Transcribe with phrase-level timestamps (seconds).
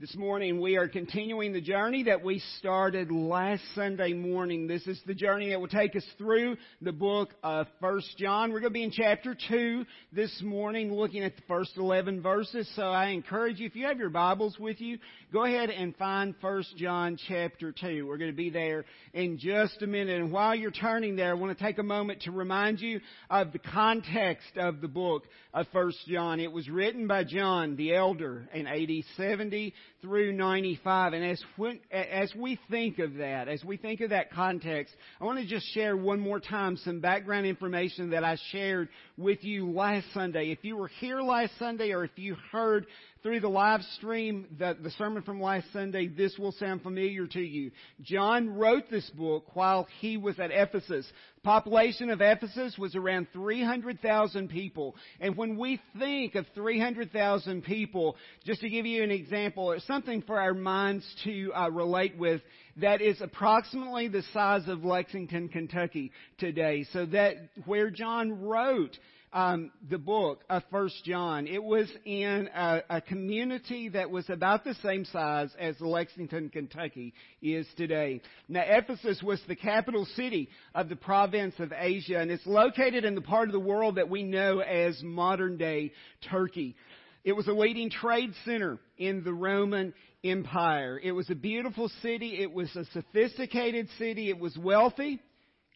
[0.00, 4.66] This morning we are continuing the journey that we started last Sunday morning.
[4.66, 8.50] This is the journey that will take us through the book of First John.
[8.50, 12.66] We're going to be in chapter 2 this morning looking at the first 11 verses.
[12.76, 14.96] So I encourage you, if you have your Bibles with you,
[15.34, 18.06] go ahead and find First John chapter 2.
[18.06, 20.18] We're going to be there in just a minute.
[20.18, 23.52] And while you're turning there, I want to take a moment to remind you of
[23.52, 26.40] the context of the book of First John.
[26.40, 31.12] It was written by John the elder in AD 70 through 95.
[31.12, 35.24] And as, when, as we think of that, as we think of that context, I
[35.24, 39.70] want to just share one more time some background information that I shared with you
[39.70, 40.50] last Sunday.
[40.50, 42.86] If you were here last Sunday or if you heard
[43.22, 47.40] through the live stream the, the sermon from last Sunday, this will sound familiar to
[47.40, 47.70] you.
[48.02, 51.06] John wrote this book while he was at Ephesus.
[51.42, 54.94] Population of Ephesus was around 300,000 people.
[55.20, 60.22] And when we think of 300,000 people, just to give you an example, or something
[60.22, 62.42] for our minds to uh, relate with,
[62.76, 66.86] that is approximately the size of Lexington, Kentucky today.
[66.92, 68.96] So that where John wrote
[69.32, 71.46] um, the book of First John.
[71.46, 77.14] It was in a, a community that was about the same size as Lexington, Kentucky
[77.40, 78.20] is today.
[78.48, 83.14] Now, Ephesus was the capital city of the province of Asia, and it's located in
[83.14, 85.92] the part of the world that we know as modern day
[86.28, 86.74] Turkey.
[87.22, 89.94] It was a leading trade center in the Roman
[90.24, 90.98] Empire.
[91.02, 92.40] It was a beautiful city.
[92.40, 94.28] It was a sophisticated city.
[94.28, 95.20] It was wealthy.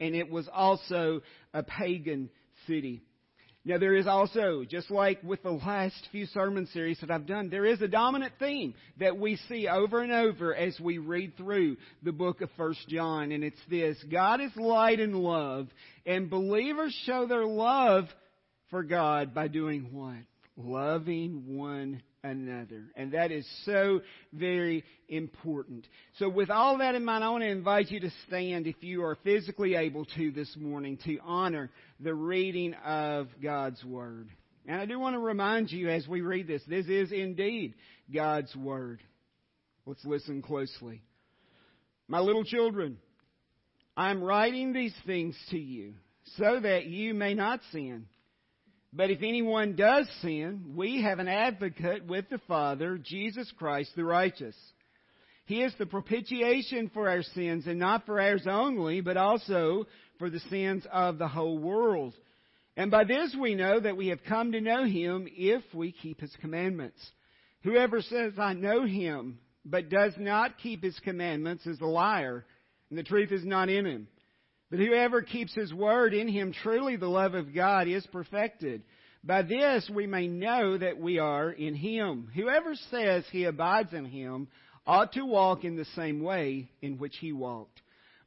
[0.01, 1.21] And it was also
[1.53, 2.31] a pagan
[2.67, 3.03] city.
[3.67, 7.49] Now there is also, just like with the last few sermon series that I've done,
[7.49, 11.79] there is a dominant theme that we see over and over as we read through
[12.03, 13.97] the book of First John, and it's this.
[14.11, 15.69] God is light and love,
[16.05, 18.05] and believers show their love
[18.69, 20.19] for God by doing what?
[20.59, 22.87] Loving one another.
[22.97, 24.01] And that is so
[24.33, 25.87] very important.
[26.19, 29.05] So with all that in mind, I want to invite you to stand if you
[29.05, 31.71] are physically able to this morning to honor
[32.01, 34.31] the reading of God's Word.
[34.67, 37.75] And I do want to remind you as we read this, this is indeed
[38.13, 39.03] God's Word.
[39.87, 41.03] Let's listen closely.
[42.09, 42.97] My little children,
[43.97, 45.95] I am writing these things to you
[46.39, 48.07] so that you may not sin.
[48.97, 54.05] But if anyone does sin, we have an advocate with the Father, Jesus Christ the
[54.05, 54.55] righteous.
[55.47, 59.87] He is the propitiation for our sins, and not for ours only, but also
[60.19, 62.15] for the sins of the whole world.
[62.77, 66.21] And by this we know that we have come to know Him if we keep
[66.21, 66.99] His commandments.
[67.65, 72.47] Whoever says, I know Him, but does not keep His commandments is a liar,
[72.91, 74.09] and the truth is not in him.
[74.71, 78.83] But whoever keeps his word in him, truly the love of God is perfected.
[79.23, 82.31] By this we may know that we are in him.
[82.35, 84.49] Whoever says he abides in him
[84.87, 87.81] ought to walk in the same way in which he walked.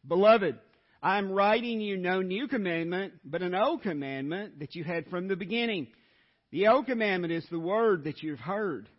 [0.08, 0.58] Beloved,
[1.03, 5.28] I am writing you no new commandment, but an old commandment that you had from
[5.28, 5.88] the beginning.
[6.52, 8.90] The old commandment is the word that you've heard.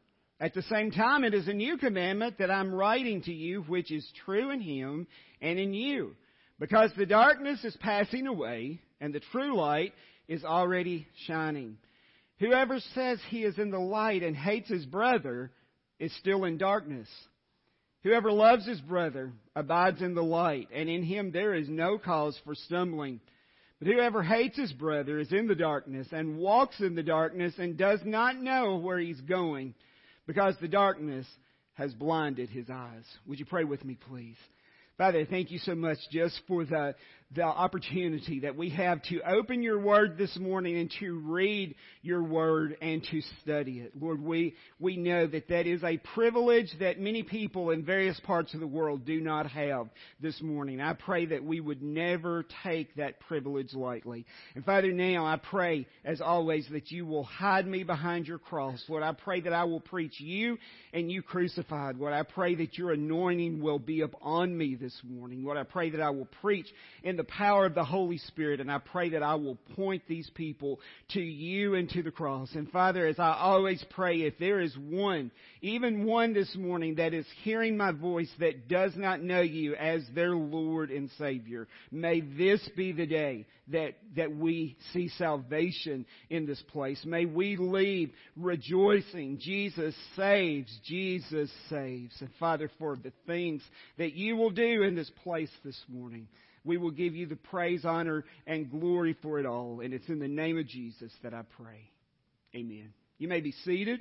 [0.41, 3.91] At the same time, it is a new commandment that I'm writing to you, which
[3.91, 5.09] is true in him
[5.41, 6.15] and in you
[6.59, 9.93] because the darkness is passing away and the true light
[10.27, 11.79] is already shining.
[12.41, 15.51] Whoever says he is in the light and hates his brother
[15.99, 17.09] is still in darkness.
[18.05, 22.39] Whoever loves his brother abides in the light, and in him there is no cause
[22.45, 23.21] for stumbling.
[23.81, 27.77] But whoever hates his brother is in the darkness and walks in the darkness and
[27.77, 29.75] does not know where he's going
[30.27, 31.27] because the darkness
[31.75, 33.05] has blinded his eyes.
[33.27, 34.37] Would you pray with me, please?
[34.99, 36.93] Father, thank you so much just for the
[37.35, 42.23] the opportunity that we have to open your word this morning and to read your
[42.23, 43.93] word and to study it.
[44.01, 48.55] Lord, we, we know that that is a privilege that many people in various parts
[48.55, 49.89] of the world do not have
[50.23, 50.81] this morning.
[50.81, 54.25] I pray that we would never take that privilege lightly.
[54.55, 58.83] And Father, now I pray, as always, that you will hide me behind your cross.
[58.89, 60.57] Lord, I pray that I will preach you
[60.95, 61.99] and you crucified.
[61.99, 65.45] Lord, I pray that your anointing will be upon me this morning.
[65.45, 66.69] Lord, I pray that I will preach
[67.03, 68.61] in the power of the Holy Spirit.
[68.61, 70.81] And I pray that I will point these people
[71.11, 72.49] to you and to the cross.
[72.55, 75.31] And Father, as I always pray, if there is one,
[75.61, 80.03] even one this morning that is hearing my voice that does not know you as
[80.15, 86.47] their Lord and Savior, may this be the day that, that we see salvation in
[86.47, 87.05] this place.
[87.05, 89.39] May we leave rejoicing.
[89.41, 90.73] Jesus saves.
[90.85, 92.15] Jesus saves.
[92.21, 93.63] And Father, for the things
[93.99, 96.29] that you will do in this place this morning.
[96.65, 99.81] We will give you the praise, honor, and glory for it all.
[99.81, 101.91] And it's in the name of Jesus that I pray.
[102.55, 102.93] Amen.
[103.19, 104.01] You may be seated.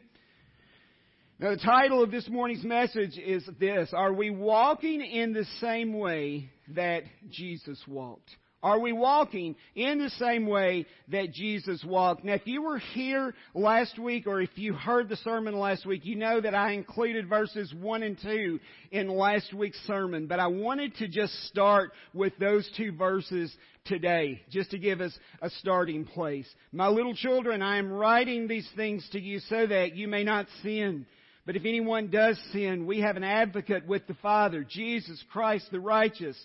[1.39, 5.93] Now, the title of this morning's message is this Are we walking in the same
[5.93, 8.29] way that Jesus walked?
[8.63, 12.23] Are we walking in the same way that Jesus walked?
[12.23, 16.05] Now, if you were here last week or if you heard the sermon last week,
[16.05, 18.59] you know that I included verses 1 and 2
[18.91, 20.25] in last week's sermon.
[20.25, 23.55] But I wanted to just start with those two verses
[23.85, 26.47] today, just to give us a starting place.
[26.71, 30.47] My little children, I am writing these things to you so that you may not
[30.63, 31.05] sin.
[31.45, 35.79] But if anyone does sin, we have an advocate with the Father, Jesus Christ the
[35.79, 36.35] righteous.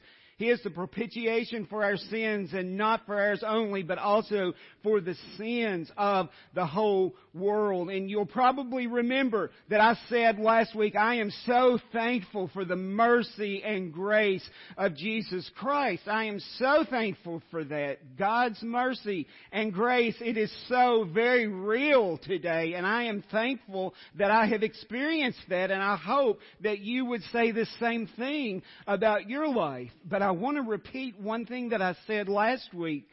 [0.42, 5.00] He is the propitiation for our sins and not for ours only, but also for
[5.00, 7.90] the sins of the whole world.
[7.90, 12.76] And you'll probably remember that I said last week, I am so thankful for the
[12.76, 14.46] mercy and grace
[14.76, 16.02] of Jesus Christ.
[16.06, 18.16] I am so thankful for that.
[18.18, 22.74] God's mercy and grace, it is so very real today.
[22.74, 25.70] And I am thankful that I have experienced that.
[25.70, 29.90] And I hope that you would say the same thing about your life.
[30.04, 33.06] But I want to repeat one thing that I said last week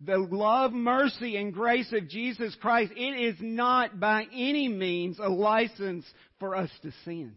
[0.00, 5.28] the love, mercy, and grace of Jesus Christ, it is not by any means a
[5.28, 6.06] license
[6.38, 7.32] for us to sin.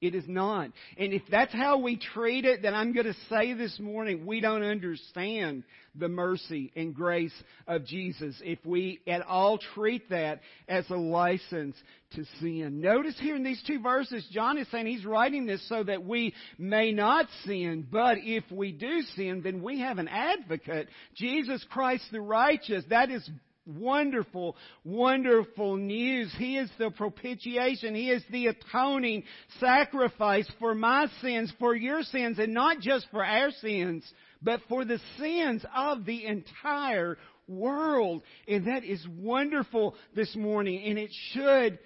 [0.00, 0.70] It is not.
[0.98, 4.40] And if that's how we treat it, then I'm going to say this morning we
[4.40, 5.64] don't understand
[5.94, 7.32] the mercy and grace
[7.66, 11.76] of Jesus if we at all treat that as a license
[12.16, 12.80] to sin.
[12.80, 16.34] Notice here in these two verses, John is saying he's writing this so that we
[16.58, 22.04] may not sin, but if we do sin, then we have an advocate, Jesus Christ
[22.12, 22.84] the righteous.
[22.90, 23.28] That is
[23.66, 26.34] wonderful, wonderful news.
[26.36, 27.94] He is the propitiation.
[27.94, 29.24] He is the atoning
[29.60, 34.04] sacrifice for my sins, for your sins, and not just for our sins,
[34.42, 37.18] but for the sins of the entire
[37.48, 38.22] world.
[38.46, 41.78] And that is wonderful this morning, and it should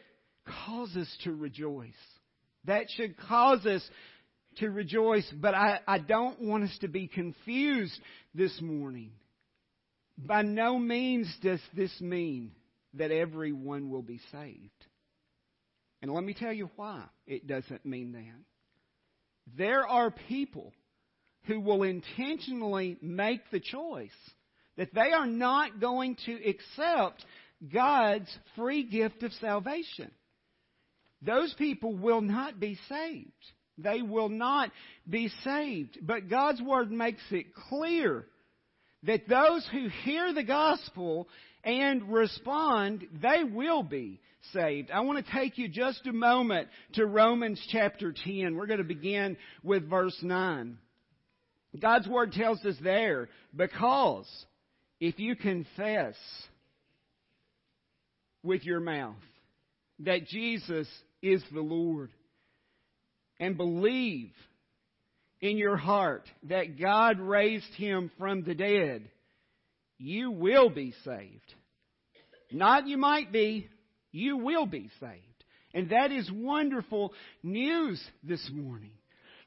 [0.66, 1.92] cause us to rejoice.
[2.64, 3.88] That should cause us
[4.56, 7.98] to rejoice, but I, I don't want us to be confused
[8.34, 9.12] this morning.
[10.18, 12.50] By no means does this mean
[12.94, 14.70] that everyone will be saved.
[16.02, 19.56] And let me tell you why it doesn't mean that.
[19.56, 20.72] There are people
[21.44, 24.10] who will intentionally make the choice
[24.76, 27.24] that they are not going to accept
[27.72, 30.10] God's free gift of salvation.
[31.22, 33.32] Those people will not be saved.
[33.76, 34.70] They will not
[35.08, 35.98] be saved.
[36.02, 38.26] But God's Word makes it clear
[39.04, 41.28] that those who hear the gospel
[41.64, 44.20] and respond, they will be
[44.52, 44.90] saved.
[44.90, 48.56] I want to take you just a moment to Romans chapter 10.
[48.56, 50.78] We're going to begin with verse 9.
[51.80, 54.26] God's word tells us there, because
[55.00, 56.14] if you confess
[58.42, 59.16] with your mouth
[60.00, 60.88] that Jesus
[61.22, 62.10] is the Lord
[63.38, 64.32] and believe
[65.40, 69.08] in your heart that God raised him from the dead,
[69.98, 71.54] you will be saved.
[72.50, 73.68] Not you might be,
[74.12, 75.22] you will be saved.
[75.74, 77.12] And that is wonderful
[77.42, 78.92] news this morning.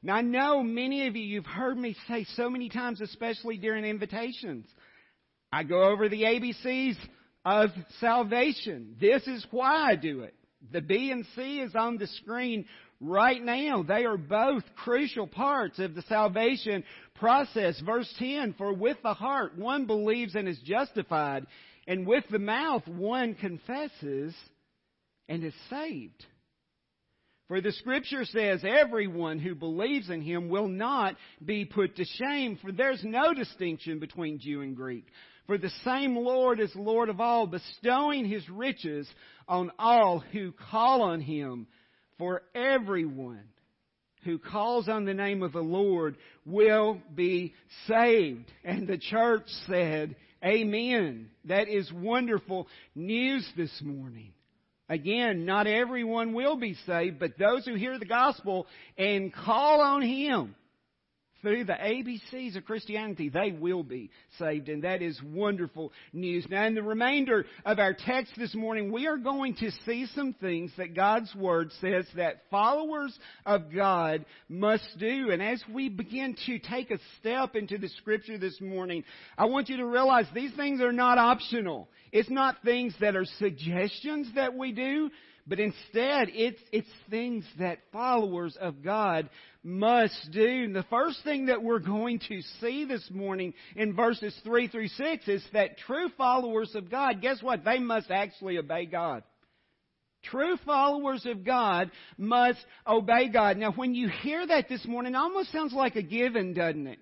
[0.02, 3.84] Now I know many of you, you've heard me say so many times, especially during
[3.84, 4.66] invitations.
[5.52, 6.96] I go over the ABCs
[7.44, 8.96] of salvation.
[9.00, 10.34] This is why I do it.
[10.70, 12.66] The B and C is on the screen
[13.00, 13.82] right now.
[13.82, 17.80] They are both crucial parts of the salvation process.
[17.80, 21.46] Verse 10, for with the heart one believes and is justified,
[21.86, 24.34] and with the mouth one confesses
[25.28, 26.24] and is saved.
[27.48, 32.58] For the scripture says, everyone who believes in him will not be put to shame,
[32.62, 35.06] for there's no distinction between Jew and Greek.
[35.52, 39.06] For the same Lord is Lord of all, bestowing his riches
[39.46, 41.66] on all who call on him.
[42.16, 43.44] For everyone
[44.24, 46.16] who calls on the name of the Lord
[46.46, 47.52] will be
[47.86, 48.50] saved.
[48.64, 51.28] And the church said, Amen.
[51.44, 54.32] That is wonderful news this morning.
[54.88, 58.66] Again, not everyone will be saved, but those who hear the gospel
[58.96, 60.54] and call on Him
[61.42, 64.68] through the ABCs of Christianity, they will be saved.
[64.68, 66.46] And that is wonderful news.
[66.48, 70.34] Now, in the remainder of our text this morning, we are going to see some
[70.34, 75.30] things that God's Word says that followers of God must do.
[75.30, 79.04] And as we begin to take a step into the Scripture this morning,
[79.36, 81.88] I want you to realize these things are not optional.
[82.12, 85.10] It's not things that are suggestions that we do,
[85.46, 89.28] but instead it's, it's things that followers of God
[89.64, 90.64] must do.
[90.64, 94.88] And the first thing that we're going to see this morning in verses 3 through
[94.88, 97.64] 6 is that true followers of God, guess what?
[97.64, 99.24] They must actually obey God.
[100.24, 103.56] True followers of God must obey God.
[103.56, 107.00] Now, when you hear that this morning, it almost sounds like a given, doesn't it?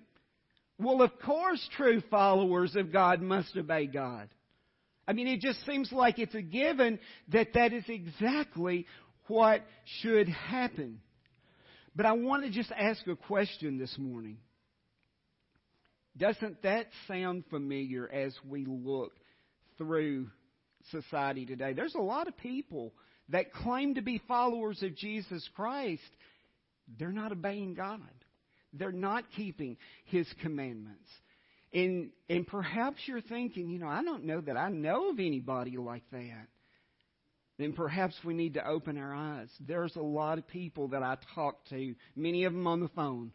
[0.79, 4.29] Well, of course, true followers of God must obey God.
[5.11, 6.97] I mean, it just seems like it's a given
[7.33, 8.87] that that is exactly
[9.27, 9.61] what
[9.99, 11.01] should happen.
[11.93, 14.37] But I want to just ask a question this morning.
[16.15, 19.11] Doesn't that sound familiar as we look
[19.77, 20.29] through
[20.91, 21.73] society today?
[21.73, 22.93] There's a lot of people
[23.27, 25.99] that claim to be followers of Jesus Christ.
[26.97, 27.99] They're not obeying God.
[28.71, 29.75] They're not keeping
[30.05, 31.09] His commandments.
[31.73, 35.77] And, and perhaps you're thinking, you know, I don't know that I know of anybody
[35.77, 36.47] like that.
[37.57, 39.49] Then perhaps we need to open our eyes.
[39.59, 43.31] There's a lot of people that I talk to, many of them on the phone.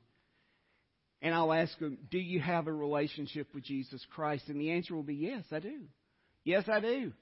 [1.23, 4.45] And I'll ask them, Do you have a relationship with Jesus Christ?
[4.49, 5.83] And the answer will be, Yes, I do.
[6.45, 7.13] Yes, I do.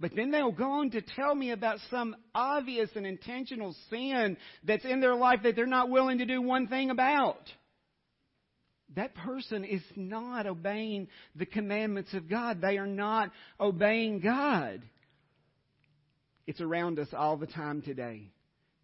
[0.00, 4.84] But then they'll go on to tell me about some obvious and intentional sin that's
[4.84, 7.40] in their life that they're not willing to do one thing about.
[8.96, 12.60] That person is not obeying the commandments of God.
[12.60, 13.30] They are not
[13.60, 14.82] obeying God.
[16.46, 18.30] It's around us all the time today.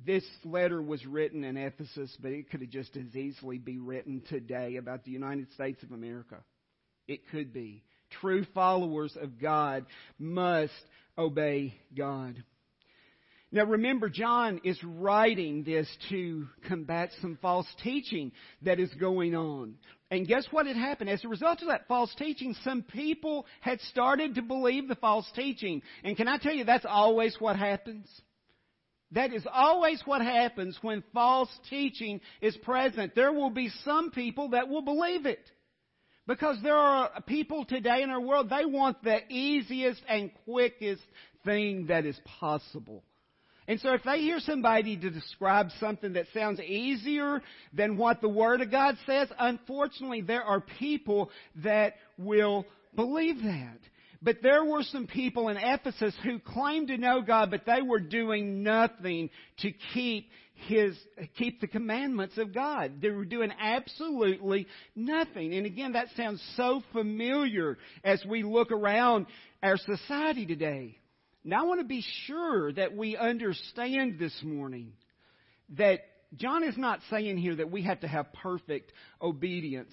[0.04, 4.22] This letter was written in Ephesus, but it could have just as easily be written
[4.28, 6.36] today about the United States of America.
[7.08, 7.82] It could be.
[8.20, 9.86] True followers of God
[10.18, 10.72] must
[11.16, 12.42] obey God.
[13.54, 18.32] Now remember, John is writing this to combat some false teaching
[18.62, 19.74] that is going on.
[20.10, 21.08] And guess what had happened?
[21.08, 25.30] As a result of that false teaching, some people had started to believe the false
[25.36, 25.82] teaching.
[26.02, 28.08] And can I tell you, that's always what happens?
[29.12, 33.14] That is always what happens when false teaching is present.
[33.14, 35.48] There will be some people that will believe it.
[36.26, 41.02] Because there are people today in our world, they want the easiest and quickest
[41.44, 43.04] thing that is possible.
[43.66, 47.40] And so if they hear somebody to describe something that sounds easier
[47.72, 51.30] than what the Word of God says, unfortunately there are people
[51.62, 53.78] that will believe that.
[54.20, 58.00] But there were some people in Ephesus who claimed to know God, but they were
[58.00, 59.28] doing nothing
[59.58, 60.96] to keep his,
[61.36, 63.02] keep the commandments of God.
[63.02, 64.66] They were doing absolutely
[64.96, 65.54] nothing.
[65.54, 69.26] And again, that sounds so familiar as we look around
[69.62, 70.96] our society today.
[71.44, 74.94] Now I want to be sure that we understand this morning
[75.76, 76.00] that
[76.36, 79.92] John is not saying here that we have to have perfect obedience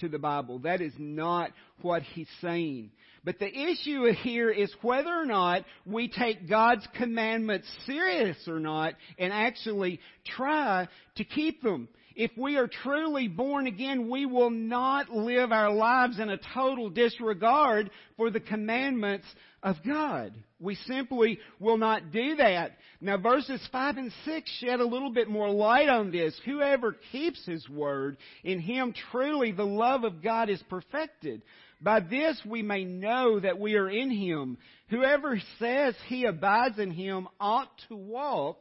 [0.00, 0.60] to the Bible.
[0.60, 1.50] That is not
[1.82, 2.90] what he's saying.
[3.22, 8.94] But the issue here is whether or not we take God's commandments serious or not
[9.18, 11.88] and actually try to keep them.
[12.14, 16.88] If we are truly born again, we will not live our lives in a total
[16.90, 19.26] disregard for the commandments
[19.62, 20.32] of God.
[20.60, 22.72] We simply will not do that.
[23.00, 26.38] Now verses 5 and 6 shed a little bit more light on this.
[26.44, 31.42] Whoever keeps His word, in Him truly the love of God is perfected.
[31.80, 34.58] By this we may know that we are in Him.
[34.88, 38.58] Whoever says he abides in Him ought to walk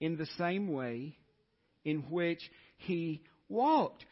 [0.00, 1.16] in the same way
[1.84, 2.40] in which
[2.78, 4.04] He walked.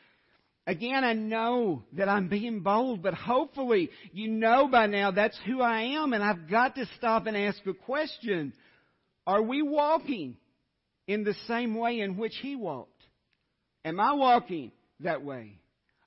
[0.67, 5.61] Again, I know that I'm being bold, but hopefully you know by now that's who
[5.61, 8.53] I am and I've got to stop and ask a question.
[9.27, 10.37] Are we walking
[11.09, 13.03] in the same way in which He walked?
[13.85, 15.59] Am I walking that way?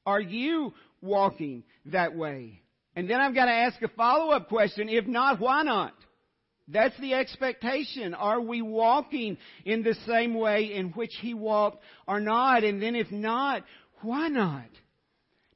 [0.06, 2.62] Are you walking that way?
[2.96, 4.88] And then I've got to ask a follow-up question.
[4.88, 5.94] If not, why not?
[6.68, 8.14] That's the expectation.
[8.14, 12.64] Are we walking in the same way in which He walked or not?
[12.64, 13.64] And then if not,
[14.02, 14.70] why not?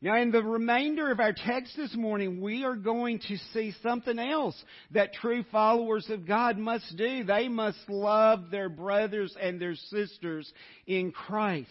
[0.01, 4.17] Now, in the remainder of our text this morning, we are going to see something
[4.17, 4.55] else
[4.91, 7.25] that true followers of God must do.
[7.25, 10.49] They must love their brothers and their sisters
[10.87, 11.67] in Christ.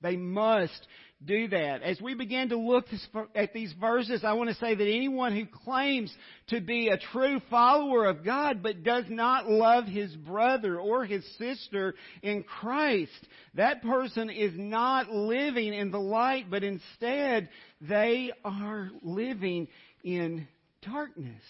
[0.00, 0.86] They must
[1.24, 1.82] do that.
[1.82, 2.86] As we begin to look
[3.34, 6.12] at these verses, I want to say that anyone who claims
[6.48, 11.24] to be a true follower of God but does not love his brother or his
[11.36, 13.12] sister in Christ,
[13.54, 17.50] that person is not living in the light, but instead
[17.82, 19.68] they are living
[20.02, 20.48] in
[20.82, 21.42] darkness.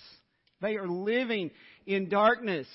[0.61, 1.51] They are living
[1.87, 2.67] in darkness.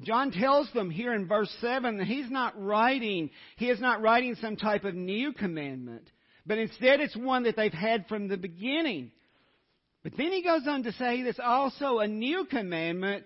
[0.00, 4.34] John tells them here in verse 7 that he's not writing, he is not writing
[4.40, 6.10] some type of new commandment.
[6.46, 9.12] But instead, it's one that they've had from the beginning.
[10.02, 13.24] But then he goes on to say there's also a new commandment.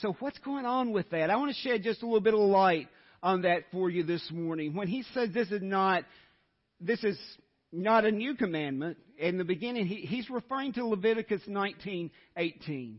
[0.00, 1.30] So what's going on with that?
[1.30, 2.88] I want to shed just a little bit of light
[3.22, 4.74] on that for you this morning.
[4.74, 6.04] When he says this is not,
[6.80, 7.18] this is
[7.72, 12.98] not a new commandment, in the beginning he, he's referring to Leviticus 19:18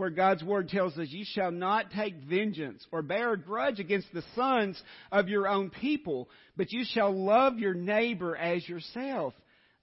[0.00, 4.08] where God's Word tells us, You shall not take vengeance or bear a grudge against
[4.14, 9.34] the sons of your own people, but you shall love your neighbor as yourself.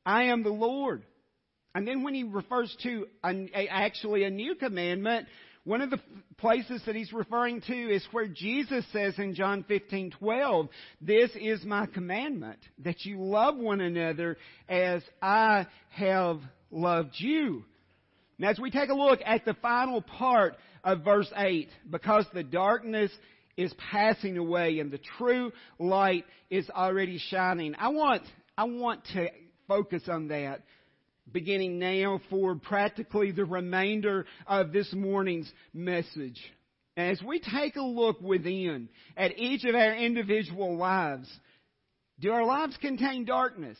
[0.03, 1.03] I am the Lord.
[1.75, 5.27] And then when he refers to a, actually a new commandment,
[5.65, 5.99] one of the
[6.37, 10.67] places that he's referring to is where Jesus says in John 15:12,
[10.99, 17.65] "This is my commandment, that you love one another as I have loved you."
[18.39, 22.43] Now, as we take a look at the final part of verse 8, because the
[22.43, 23.11] darkness
[23.55, 28.23] is passing away and the true light is already shining, I want,
[28.57, 29.29] I want to
[29.67, 30.61] focus on that
[31.31, 36.39] beginning now for practically the remainder of this morning's message.
[36.95, 41.29] As we take a look within at each of our individual lives,
[42.19, 43.77] do our lives contain darkness?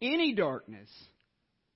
[0.00, 0.88] Any darkness?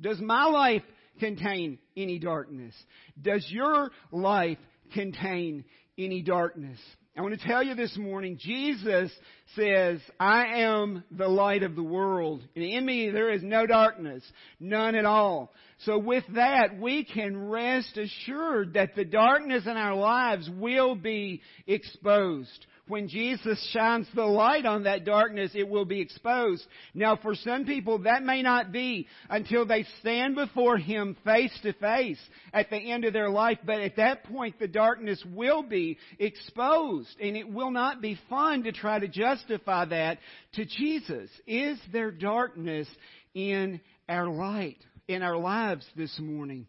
[0.01, 0.83] Does my life
[1.19, 2.75] contain any darkness?
[3.21, 4.59] Does your life
[4.93, 5.65] contain
[5.99, 6.79] any darkness?
[7.17, 9.13] I want to tell you this morning, Jesus
[9.55, 12.43] says, I am the light of the world.
[12.55, 14.23] And in me there is no darkness,
[14.59, 15.53] none at all.
[15.81, 21.43] So with that, we can rest assured that the darkness in our lives will be
[21.67, 26.67] exposed when Jesus shines the light on that darkness, it will be exposed.
[26.93, 31.73] Now, for some people, that may not be until they stand before Him face to
[31.75, 32.21] face
[32.53, 37.17] at the end of their life, but at that point, the darkness will be exposed,
[37.21, 40.19] and it will not be fun to try to justify that
[40.55, 41.31] to Jesus.
[41.47, 42.89] Is there darkness
[43.35, 46.67] in our light, in our lives this morning?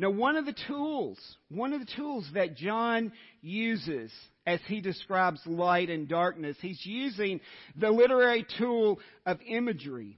[0.00, 1.18] Now, one of the tools,
[1.50, 3.10] one of the tools that John
[3.42, 4.12] uses
[4.46, 6.56] as he describes light and darkness.
[6.60, 7.40] He's using
[7.76, 10.16] the literary tool of imagery.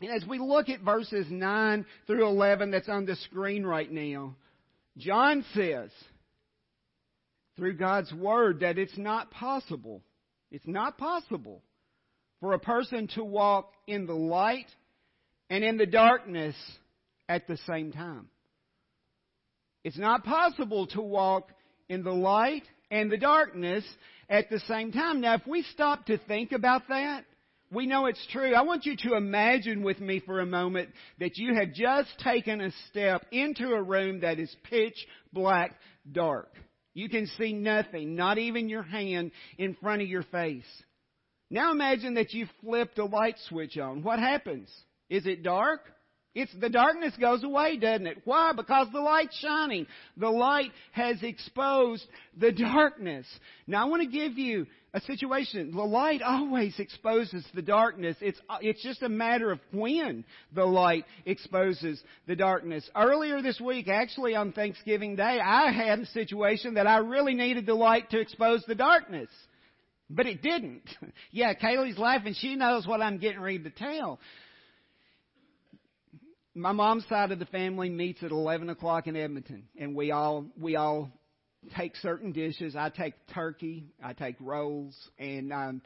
[0.00, 4.36] And as we look at verses 9 through 11 that's on the screen right now,
[4.96, 5.90] John says,
[7.56, 10.00] through God's Word, that it's not possible.
[10.52, 11.60] It's not possible
[12.38, 14.68] for a person to walk in the light
[15.50, 16.54] and in the darkness
[17.28, 18.28] at the same time.
[19.84, 21.48] It's not possible to walk
[21.88, 23.84] in the light and the darkness
[24.28, 25.20] at the same time.
[25.20, 27.24] Now, if we stop to think about that,
[27.72, 28.54] we know it's true.
[28.54, 30.90] I want you to imagine with me for a moment
[31.20, 34.96] that you have just taken a step into a room that is pitch
[35.32, 35.76] black
[36.10, 36.52] dark.
[36.94, 40.64] You can see nothing, not even your hand in front of your face.
[41.48, 44.02] Now imagine that you flipped a light switch on.
[44.02, 44.68] What happens?
[45.08, 45.80] Is it dark?
[46.32, 48.18] It's the darkness goes away, doesn't it?
[48.24, 48.52] Why?
[48.54, 49.86] Because the light's shining.
[50.16, 52.06] The light has exposed
[52.38, 53.26] the darkness.
[53.66, 55.72] Now I want to give you a situation.
[55.72, 58.16] The light always exposes the darkness.
[58.20, 62.88] It's, it's just a matter of when the light exposes the darkness.
[62.94, 67.66] Earlier this week, actually on Thanksgiving Day, I had a situation that I really needed
[67.66, 69.30] the light to expose the darkness.
[70.08, 70.82] But it didn't.
[71.32, 72.34] yeah, Kaylee's laughing.
[72.38, 74.20] She knows what I'm getting ready to tell
[76.60, 80.46] my mom's side of the family meets at 11 o'clock in Edmonton, and we all
[80.60, 81.10] we all
[81.76, 82.76] take certain dishes.
[82.76, 85.82] I take turkey, I take rolls, and um,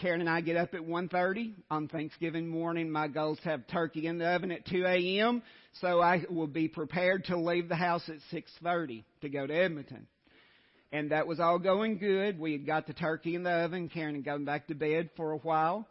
[0.00, 2.90] Karen and I get up at 1:30 on Thanksgiving morning.
[2.90, 5.42] My goal is to have turkey in the oven at 2 a.m.
[5.80, 10.06] So I will be prepared to leave the house at 6:30 to go to Edmonton.
[10.90, 12.38] And that was all going good.
[12.38, 13.88] We had got the turkey in the oven.
[13.88, 15.86] Karen had gone back to bed for a while.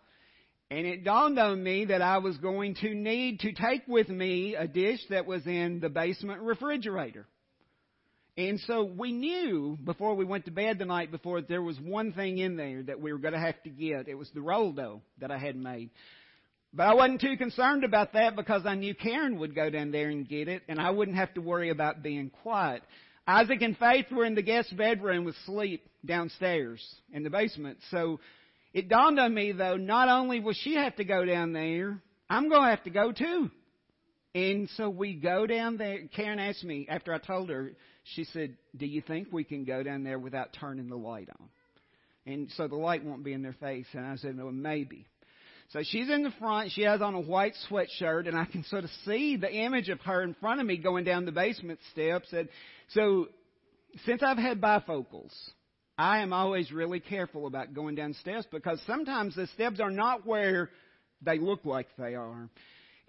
[0.70, 4.56] And it dawned on me that I was going to need to take with me
[4.56, 7.26] a dish that was in the basement refrigerator.
[8.38, 11.80] And so we knew before we went to bed the night before that there was
[11.80, 14.08] one thing in there that we were going to have to get.
[14.08, 15.90] It was the roll dough that I had made.
[16.74, 20.10] But I wasn't too concerned about that because I knew Karen would go down there
[20.10, 22.84] and get it and I wouldn't have to worry about being quiet.
[23.26, 27.80] Isaac and Faith were in the guest bedroom with sleep downstairs in the basement.
[27.90, 28.20] So
[28.78, 32.48] it dawned on me though, not only will she have to go down there, I'm
[32.48, 33.50] going to have to go too.
[34.36, 36.08] And so we go down there.
[36.16, 37.72] Karen asked me after I told her,
[38.04, 41.50] she said, Do you think we can go down there without turning the light on?
[42.28, 43.88] And so the light won't be in their face.
[43.94, 45.08] And I said, No, maybe.
[45.70, 46.72] So she's in the front.
[46.72, 50.00] She has on a white sweatshirt, and I can sort of see the image of
[50.02, 52.28] her in front of me going down the basement steps.
[52.32, 52.48] And
[52.90, 53.28] so
[54.06, 55.34] since I've had bifocals,
[55.98, 60.28] I am always really careful about going down steps because sometimes the steps are not
[60.28, 60.70] where
[61.22, 62.50] they look like they are.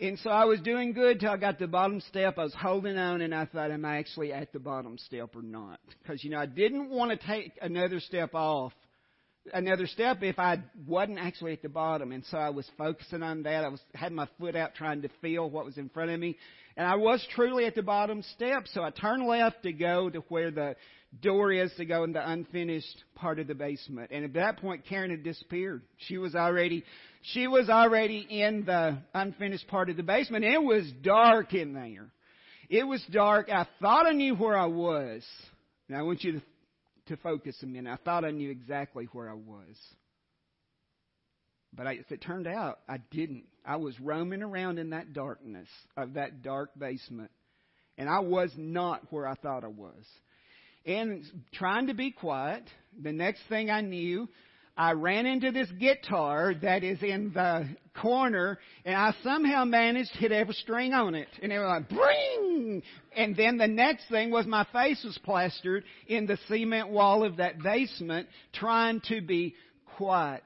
[0.01, 2.39] And so I was doing good till I got to the bottom step.
[2.39, 5.43] I was holding on and I thought, am I actually at the bottom step or
[5.43, 5.81] not?
[6.03, 8.73] Because, you know, I didn't want to take another step off
[9.53, 12.13] another step if I wasn't actually at the bottom.
[12.13, 13.65] And so I was focusing on that.
[13.65, 16.37] I was had my foot out trying to feel what was in front of me.
[16.77, 20.21] And I was truly at the bottom step, so I turned left to go to
[20.29, 20.77] where the
[21.21, 24.11] door is to go in the unfinished part of the basement.
[24.13, 25.83] And at that point Karen had disappeared.
[25.97, 26.85] She was already
[27.23, 30.45] she was already in the unfinished part of the basement.
[30.45, 32.11] It was dark in there.
[32.69, 33.49] It was dark.
[33.51, 35.25] I thought I knew where I was.
[35.89, 36.43] Now I want you to
[37.09, 37.91] to focus a minute.
[37.91, 39.77] I thought I knew exactly where I was.
[41.73, 43.45] But I, as it turned out, I didn't.
[43.65, 47.31] I was roaming around in that darkness of that dark basement.
[47.99, 50.05] And I was not where I thought I was.
[50.89, 51.23] And
[51.53, 52.65] trying to be quiet,
[52.99, 54.27] the next thing I knew,
[54.75, 57.69] I ran into this guitar that is in the
[58.01, 61.29] corner, and I somehow managed to hit every string on it.
[61.43, 62.83] And it was like, bring!
[63.15, 67.37] And then the next thing was my face was plastered in the cement wall of
[67.37, 69.57] that basement, trying to be
[69.99, 70.45] quiet.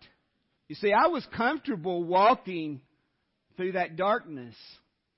[0.67, 2.81] You see, I was comfortable walking
[3.57, 4.57] through that darkness.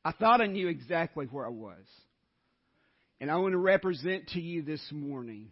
[0.04, 1.86] I thought I knew exactly where I was.
[3.20, 5.50] And I want to represent to you this morning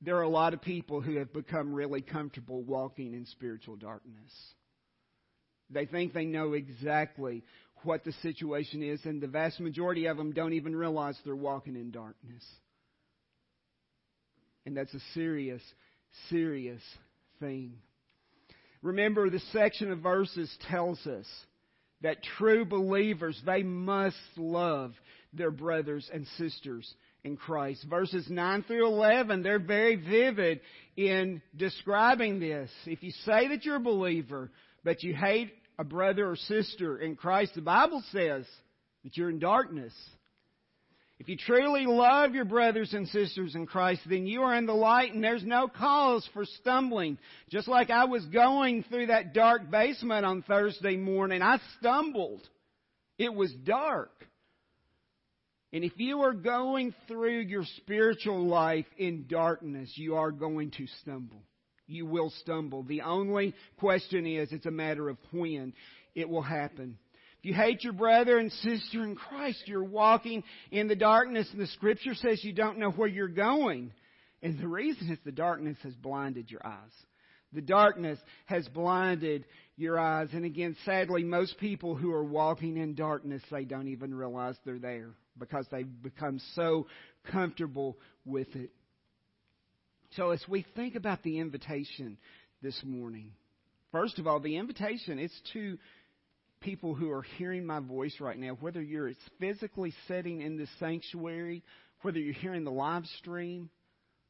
[0.00, 4.32] there are a lot of people who have become really comfortable walking in spiritual darkness.
[5.70, 7.42] They think they know exactly
[7.82, 11.76] what the situation is, and the vast majority of them don't even realize they're walking
[11.76, 12.44] in darkness.
[14.64, 15.62] And that's a serious,
[16.28, 16.82] serious
[17.40, 17.74] thing.
[18.82, 21.26] Remember, the section of verses tells us
[22.02, 24.92] that true believers, they must love
[25.32, 26.92] their brothers and sisters
[27.24, 27.84] in Christ.
[27.88, 30.60] Verses 9 through 11, they're very vivid
[30.96, 32.70] in describing this.
[32.86, 34.50] If you say that you're a believer,
[34.84, 38.46] but you hate a brother or sister in Christ, the Bible says
[39.04, 39.92] that you're in darkness.
[41.18, 44.74] If you truly love your brothers and sisters in Christ, then you are in the
[44.74, 47.18] light and there's no cause for stumbling.
[47.50, 52.46] Just like I was going through that dark basement on Thursday morning, I stumbled.
[53.18, 54.10] It was dark.
[55.72, 60.86] And if you are going through your spiritual life in darkness, you are going to
[61.02, 61.42] stumble.
[61.88, 62.82] You will stumble.
[62.82, 65.72] The only question is, it's a matter of when
[66.14, 66.98] it will happen.
[67.40, 71.60] If you hate your brother and sister in Christ, you're walking in the darkness, and
[71.60, 73.92] the scripture says you don't know where you're going.
[74.42, 76.92] And the reason is the darkness has blinded your eyes.
[77.52, 79.44] The darkness has blinded
[79.76, 80.28] your eyes.
[80.32, 84.78] And again, sadly, most people who are walking in darkness, they don't even realize they're
[84.78, 86.86] there because they've become so
[87.30, 88.70] comfortable with it.
[90.16, 92.16] So as we think about the invitation
[92.62, 93.32] this morning,
[93.92, 95.78] first of all, the invitation is to
[96.60, 101.62] people who are hearing my voice right now, whether you're physically sitting in the sanctuary,
[102.02, 103.68] whether you're hearing the live stream,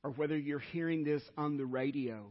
[0.03, 2.27] or whether you're hearing this on the radio.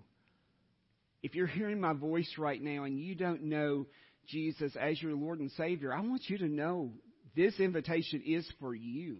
[1.23, 3.88] If you're hearing my voice right now and you don't know
[4.27, 6.91] Jesus as your Lord and Savior, I want you to know
[7.36, 9.17] this invitation is for you.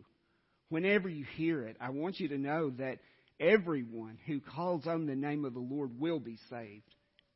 [0.70, 3.00] Whenever you hear it, I want you to know that
[3.40, 6.84] everyone who calls on the name of the Lord will be saved.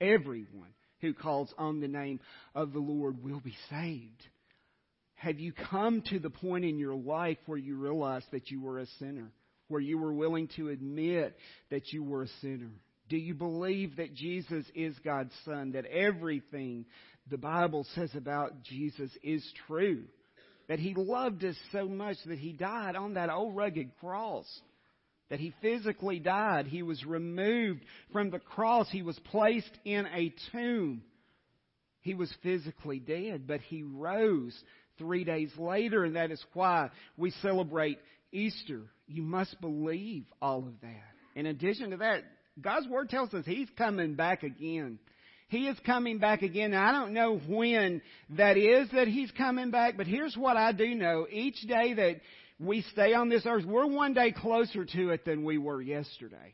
[0.02, 2.20] Everyone who calls on the name
[2.56, 4.26] of the Lord will be saved.
[5.15, 8.80] Have you come to the point in your life where you realize that you were
[8.80, 9.32] a sinner?
[9.68, 11.38] Where you were willing to admit
[11.70, 12.72] that you were a sinner?
[13.10, 15.74] Do you believe that Jesus is God's Son?
[15.74, 16.86] That everything
[17.30, 20.06] the Bible says about Jesus is true?
[20.69, 24.47] That He loved us so much that He died on that old rugged cross.
[25.29, 26.67] That He physically died.
[26.67, 27.82] He was removed
[28.13, 28.88] from the cross.
[28.89, 31.01] He was placed in a tomb.
[32.01, 34.58] He was physically dead, but He rose
[34.97, 37.99] three days later, and that is why we celebrate
[38.32, 38.84] Easter.
[39.08, 41.03] You must believe all of that.
[41.36, 42.23] In addition to that,
[42.62, 44.99] God's Word tells us He's coming back again.
[45.50, 46.72] He is coming back again.
[46.72, 48.02] Now, I don't know when
[48.38, 51.26] that is that He's coming back, but here's what I do know.
[51.30, 52.22] Each day that
[52.60, 56.54] we stay on this earth, we're one day closer to it than we were yesterday.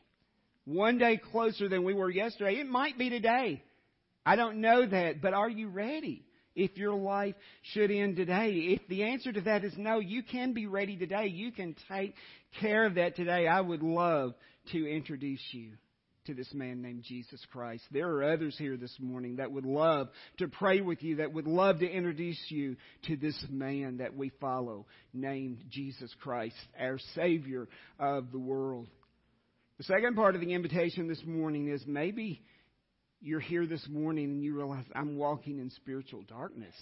[0.64, 2.58] One day closer than we were yesterday.
[2.58, 3.62] It might be today.
[4.24, 6.24] I don't know that, but are you ready?
[6.54, 7.34] If your life
[7.74, 8.48] should end today.
[8.50, 11.26] If the answer to that is no, you can be ready today.
[11.26, 12.14] You can take
[12.62, 13.46] care of that today.
[13.46, 14.32] I would love
[14.72, 15.72] to introduce you
[16.26, 17.84] to this man named Jesus Christ.
[17.90, 20.08] There are others here this morning that would love
[20.38, 24.30] to pray with you, that would love to introduce you to this man that we
[24.40, 28.88] follow named Jesus Christ, our Savior of the world.
[29.78, 32.42] The second part of the invitation this morning is maybe
[33.20, 36.74] you're here this morning and you realize I'm walking in spiritual darkness.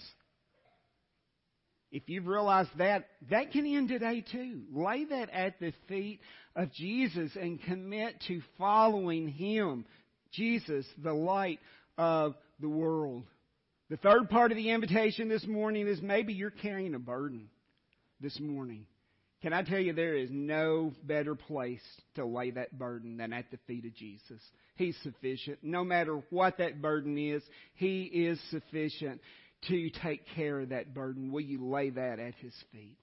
[1.94, 4.62] If you've realized that, that can end today too.
[4.72, 6.18] Lay that at the feet
[6.56, 9.84] of Jesus and commit to following Him.
[10.32, 11.60] Jesus, the light
[11.96, 13.22] of the world.
[13.90, 17.48] The third part of the invitation this morning is maybe you're carrying a burden
[18.20, 18.86] this morning.
[19.40, 21.82] Can I tell you, there is no better place
[22.16, 24.42] to lay that burden than at the feet of Jesus.
[24.74, 25.60] He's sufficient.
[25.62, 29.20] No matter what that burden is, He is sufficient
[29.68, 31.32] to take care of that burden.
[31.32, 32.96] Will you lay that at His feet?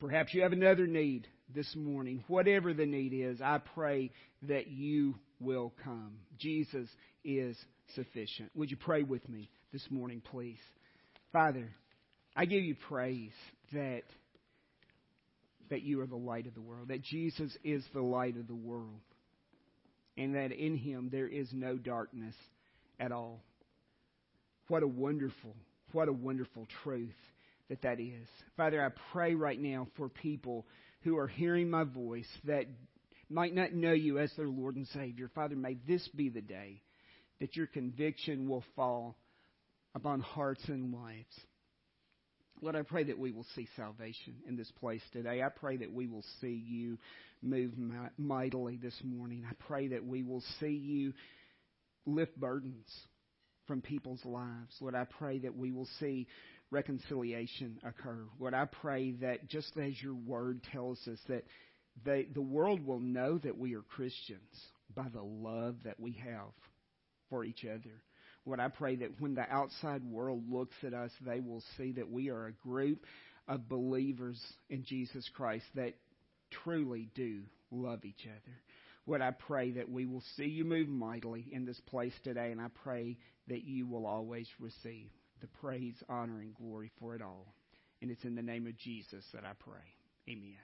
[0.00, 2.24] Perhaps you have another need this morning.
[2.28, 4.10] Whatever the need is, I pray
[4.42, 6.18] that you will come.
[6.38, 6.88] Jesus
[7.24, 7.56] is
[7.94, 8.50] sufficient.
[8.54, 10.58] Would you pray with me this morning, please?
[11.32, 11.68] Father,
[12.36, 13.32] I give you praise
[13.72, 14.02] that
[15.70, 18.54] that you are the light of the world, that Jesus is the light of the
[18.54, 19.00] world,
[20.16, 22.34] and that in him there is no darkness
[23.00, 23.40] at all.
[24.68, 25.54] What a wonderful,
[25.92, 27.14] what a wonderful truth
[27.68, 28.26] that that is.
[28.56, 30.66] Father, I pray right now for people
[31.02, 32.66] who are hearing my voice that
[33.28, 35.30] might not know you as their Lord and Savior.
[35.34, 36.80] Father, may this be the day
[37.40, 39.16] that your conviction will fall
[39.94, 41.40] upon hearts and lives.
[42.60, 45.42] Lord, I pray that we will see salvation in this place today.
[45.42, 46.98] I pray that we will see you
[47.42, 47.72] move
[48.16, 49.44] mightily this morning.
[49.48, 51.12] I pray that we will see you
[52.06, 52.88] lift burdens
[53.66, 54.74] from people's lives.
[54.80, 56.26] Lord, I pray that we will see
[56.70, 58.24] reconciliation occur.
[58.38, 61.44] Lord, I pray that just as your word tells us that
[62.04, 64.40] they, the world will know that we are Christians
[64.94, 66.52] by the love that we have
[67.30, 68.02] for each other.
[68.46, 72.10] Lord, I pray that when the outside world looks at us, they will see that
[72.10, 73.04] we are a group
[73.48, 75.94] of believers in Jesus Christ that
[76.64, 78.56] truly do love each other.
[79.06, 82.60] Lord, I pray that we will see you move mightily in this place today, and
[82.60, 87.54] I pray that you will always receive the praise, honor, and glory for it all.
[88.00, 89.84] And it's in the name of Jesus that I pray.
[90.28, 90.56] Amen.